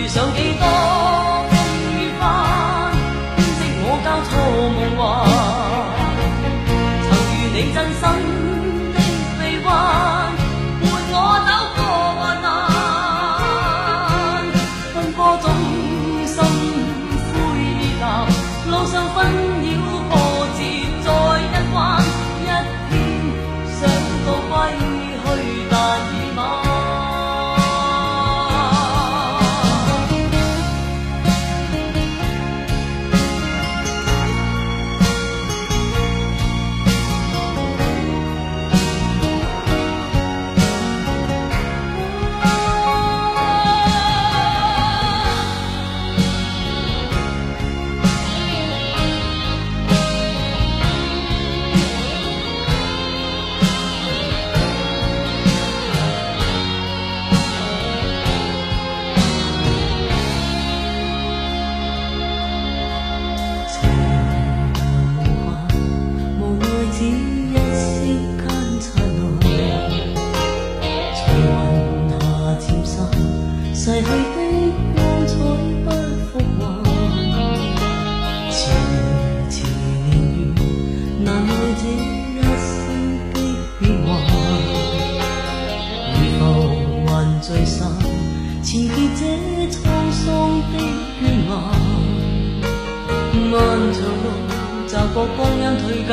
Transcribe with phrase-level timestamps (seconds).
[0.00, 0.89] 遇上几多
[88.62, 89.20] 缠结这
[89.70, 89.78] 沧
[90.12, 90.26] 桑
[90.70, 90.74] 的
[91.18, 91.50] 倦颜。
[93.50, 93.52] 漫
[93.92, 94.26] 长路，
[94.86, 96.10] 骤觉光阴退减，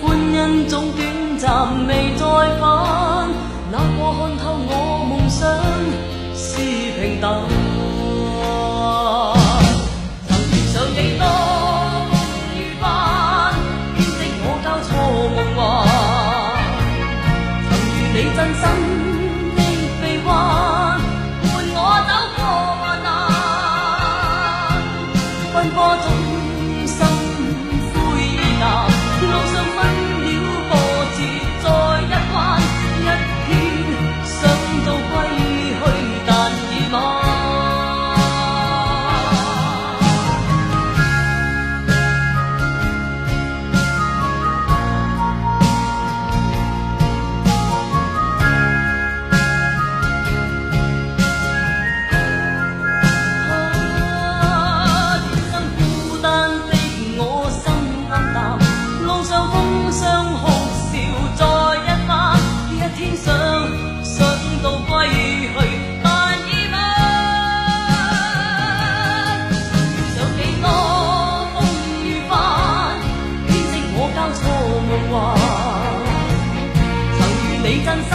[0.00, 0.34] 欢欣
[0.66, 0.98] 总短
[1.38, 1.44] 暂，
[1.86, 2.22] 未再
[2.58, 2.62] 返。
[3.70, 4.70] 哪个看透我
[5.08, 5.38] 梦想
[6.34, 6.46] 是
[6.98, 7.65] 平淡。
[64.02, 64.26] 想
[64.62, 65.54] 到归去，
[66.02, 66.06] 但
[66.48, 66.74] 已晚。
[69.92, 70.64] 遇上几多
[71.54, 71.56] 风
[72.04, 72.30] 雨翻，
[73.46, 74.40] 编织我交错
[74.88, 75.14] 梦幻。
[77.18, 78.10] 曾与你真心。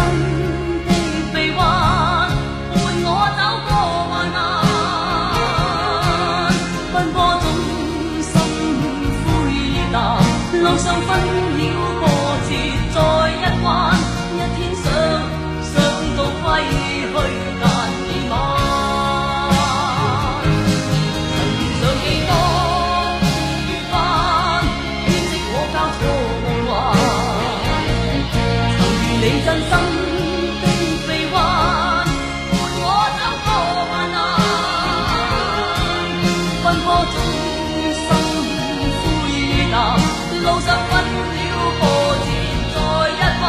[40.41, 40.91] 路上紛
[41.38, 41.40] 擾
[41.79, 41.85] 波
[42.18, 42.28] 折
[42.74, 42.78] 再
[43.12, 43.46] 一彎，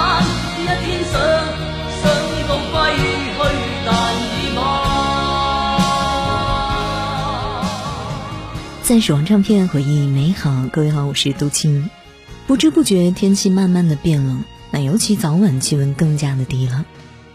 [0.61, 1.15] 一天想
[2.03, 2.05] 想
[2.47, 3.01] 到归去，
[3.87, 3.89] 但
[4.21, 4.61] 已晚。
[8.83, 11.89] 在守望唱片回忆美好，各位好，我是杜青。
[12.47, 16.85] 不知不觉天气慢慢的变冷，那尤其早晚气温更加的低了。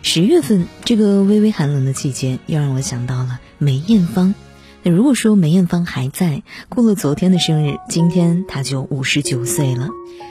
[0.03, 4.35] 十月份这个微微寒冷的季节，又让我想到了梅艳芳。
[4.89, 9.89] 如果说梅艳芳还在，过了昨天的生日，今天她就五十九岁了。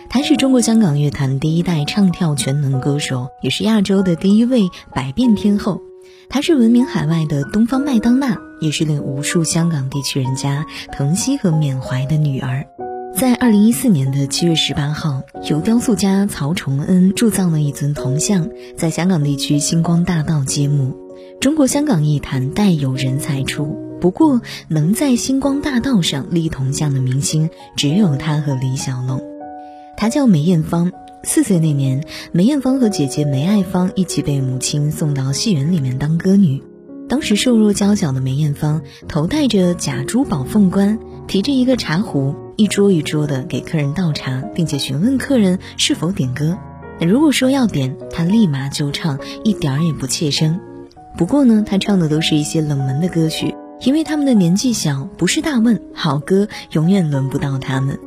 [0.09, 5.83] 她是中国香港乐坛第一代唱跳全能歌手，也是亚洲的第一位百变天后。
[6.29, 12.67] 她是闻名海外的东方麦当娜，也是令无数香港地区人家疼惜和缅怀的女儿。
[13.15, 20.97] 在二零一四年的七月十八号，由雕塑家曹崇恩铸造了一尊铜像，在香港地区星光大道揭幕。
[21.41, 29.23] 中国香港艺坛代有人才出，不过能在星光大道上立铜像的明星，只有她和李小龙。
[29.97, 30.93] 她叫梅艳芳。
[31.25, 36.63] 四岁那年，梅艳芳和姐姐梅爱芳一起被母亲送到戏园里面当歌女。
[37.09, 46.59] 当时瘦弱娇小的梅艳芳，头戴着假珠宝凤冠，提着一个茶壶，一桌一桌的给客人倒茶，并且询问客人是否点歌。
[47.01, 50.61] 如果说要点，她立马就唱，一点儿也不怯生。
[51.17, 57.99] 不过呢，他唱的都是一些冷门的歌曲，因为他们的年纪小，不是大问，好歌永远轮不到他们。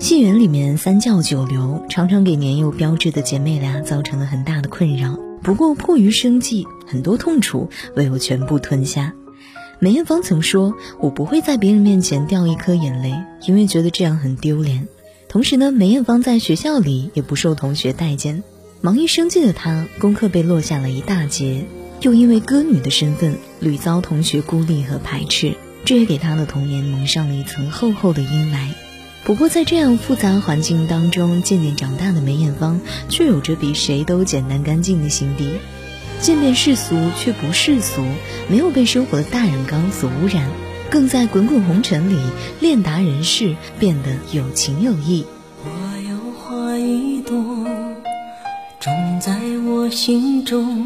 [0.00, 5.18] 戏园里面三教九流，常常给年幼标致的姐妹俩造成了很大的困扰。
[5.42, 9.12] 不过迫于生计，很多痛楚唯有全部吞下。
[9.78, 13.14] 梅艳芳曾说：“我不会在别人面前掉一颗眼泪，
[13.46, 14.88] 因为觉得这样很丢脸。”
[15.28, 18.42] 同时呢，梅艳芳在学校里也不受同学待见，
[18.80, 21.66] 忙于生计的她，功课被落下了一大截，
[22.00, 28.70] 又因为歌女的身份屡遭同学孤立和排斥，这也给她的童年蒙上了一层厚厚的阴霾。
[29.24, 35.48] 不过，在这样复杂环境当中渐渐长大的梅艳芳，却有着比谁都简单干净的心底。
[36.20, 38.02] 见面世俗却不世俗，
[38.48, 40.48] 没有被生活的大染缸所污染，
[40.90, 42.18] 更在滚滚红尘里
[42.60, 45.24] 练达人世，变得有情有义。
[45.64, 45.70] 我
[46.08, 47.34] 有花一朵，
[48.78, 50.84] 种在我心中，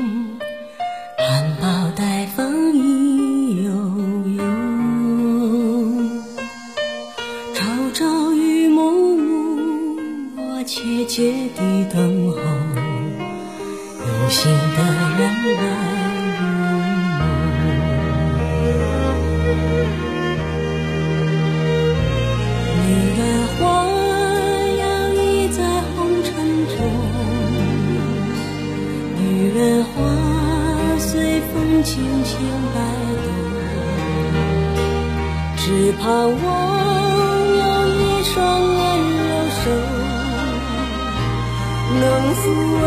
[41.95, 42.05] 能
[42.35, 42.41] 抚
[42.83, 42.85] 慰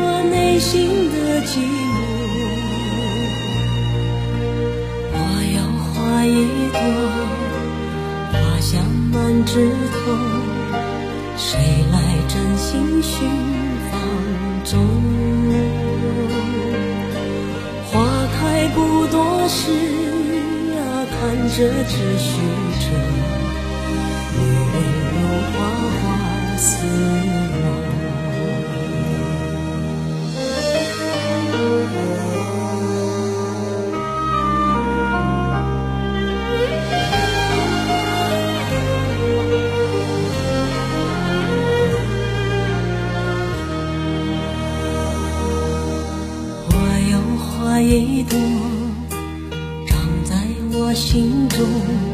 [0.00, 0.04] 我。
[0.30, 0.72] 内心
[1.10, 1.96] 的寂寞，
[5.12, 5.16] 我
[5.56, 5.58] 有
[5.92, 6.28] 花一
[6.72, 6.78] 朵，
[8.32, 8.72] 花香
[9.12, 9.12] 满
[9.44, 9.52] 枝
[9.92, 9.96] 头，
[11.36, 11.48] 谁
[11.92, 11.94] 来
[12.28, 13.12] 真心寻
[13.90, 13.92] 芳
[14.64, 14.72] 踪？
[17.90, 17.92] 花
[18.38, 19.16] 开不多
[19.48, 19.60] 时
[20.74, 20.76] 呀，
[21.10, 21.14] 看
[21.50, 22.28] 着只虚
[22.80, 22.86] 着，
[50.94, 52.13] 心中，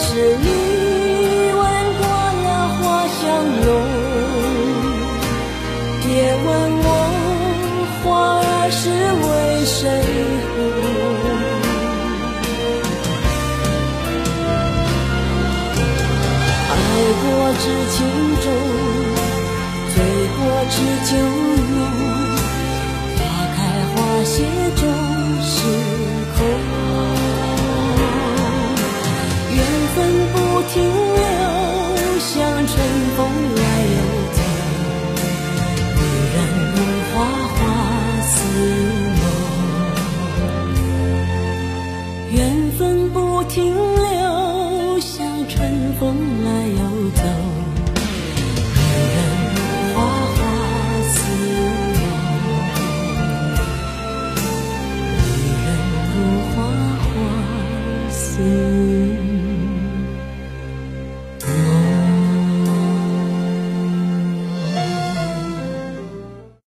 [0.00, 0.46] 是你
[1.52, 1.62] 吻
[1.98, 2.02] 过
[2.44, 3.20] 了花香
[3.64, 3.66] 浓，
[6.00, 6.06] 别
[6.44, 6.46] 问
[6.84, 6.86] 我
[8.02, 8.06] 花
[8.38, 8.80] 儿是
[9.24, 9.26] 为
[9.66, 9.76] 谁
[10.54, 10.56] 红。
[16.70, 16.72] 爱
[17.20, 17.24] 过
[17.58, 17.98] 知情。
[30.78, 31.22] 停留
[32.20, 32.30] 像
[32.66, 32.76] 春
[33.16, 33.18] 风
[33.56, 33.62] 来
[33.96, 33.98] 又
[34.32, 34.38] 走
[35.96, 36.00] 女
[36.34, 36.36] 人
[36.72, 36.76] 如
[37.10, 37.14] 花
[37.54, 37.58] 花
[38.22, 38.30] 似
[39.18, 39.22] 梦
[42.30, 42.36] 缘
[42.78, 42.78] 分
[43.10, 45.16] 不停留像
[45.48, 45.58] 春
[45.98, 46.37] 风。